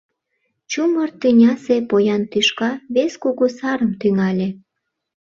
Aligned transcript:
Чумыр 0.71 1.09
тӱнясе 1.19 1.77
поян 1.89 2.23
тӱшка 2.31 2.71
вес 2.93 3.13
кугу 3.21 3.45
сарым 3.57 3.91
тӱҥале. 3.99 4.49